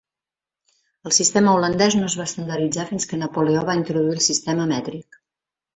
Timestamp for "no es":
1.99-2.17